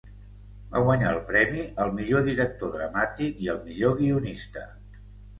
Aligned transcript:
Va 0.75 0.79
guanyar 0.85 1.09
el 1.15 1.19
Premi 1.25 1.65
al 1.83 1.91
millor 1.99 2.23
director 2.29 2.71
dramàtic, 2.77 3.43
i 3.43 3.51
al 3.53 3.59
millor 3.67 3.93
guionista. 4.01 4.65